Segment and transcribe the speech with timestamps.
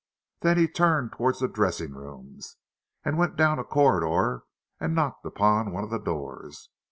[0.39, 2.57] Then he turned toward the dressing rooms,
[3.05, 4.45] and went down a corridor,
[4.79, 6.71] and knocked upon one of the doors.